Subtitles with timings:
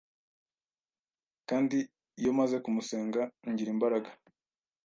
[1.49, 1.77] kandi
[2.19, 4.09] iyo maze kumusenga ngira imbaraga